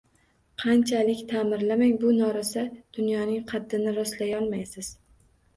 Qanchalik 0.61 1.19
ta’mirlamang, 1.31 1.93
bu 2.05 2.13
noraso 2.21 2.63
dunyoning 2.99 3.45
qaddini 3.53 3.95
rostlayolmaysiz. 4.01 4.91